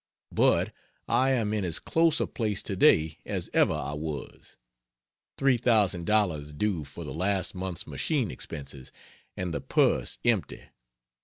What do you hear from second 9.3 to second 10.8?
and the purse empty.